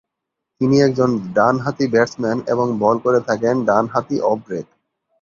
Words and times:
তিনি 0.61 0.75
একজন 0.81 1.09
ডান-হাতি 1.33 1.85
ব্যাটসম্যান 1.87 2.37
এবং 2.47 2.67
বল 2.79 2.97
করে 2.99 3.19
থাকেন 3.27 3.55
ডান-হাতি 3.65 4.17
অফ-ব্রেক। 4.23 4.65